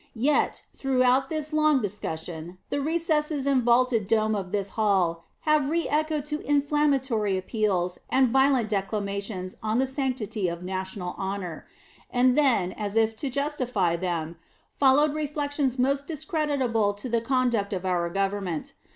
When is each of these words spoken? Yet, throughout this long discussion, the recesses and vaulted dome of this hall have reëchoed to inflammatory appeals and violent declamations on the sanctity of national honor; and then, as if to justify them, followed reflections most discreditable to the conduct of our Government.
Yet, 0.17 0.63
throughout 0.75 1.29
this 1.29 1.53
long 1.53 1.79
discussion, 1.79 2.57
the 2.71 2.81
recesses 2.81 3.45
and 3.45 3.61
vaulted 3.61 4.07
dome 4.07 4.33
of 4.33 4.51
this 4.51 4.69
hall 4.69 5.23
have 5.41 5.61
reëchoed 5.69 6.25
to 6.25 6.41
inflammatory 6.43 7.37
appeals 7.37 7.99
and 8.09 8.29
violent 8.29 8.67
declamations 8.67 9.57
on 9.61 9.77
the 9.77 9.85
sanctity 9.85 10.47
of 10.47 10.63
national 10.63 11.13
honor; 11.19 11.67
and 12.09 12.35
then, 12.35 12.71
as 12.71 12.95
if 12.95 13.15
to 13.17 13.29
justify 13.29 13.95
them, 13.95 14.37
followed 14.75 15.13
reflections 15.13 15.77
most 15.77 16.07
discreditable 16.07 16.95
to 16.95 17.07
the 17.07 17.21
conduct 17.21 17.71
of 17.71 17.85
our 17.85 18.09
Government. 18.09 18.73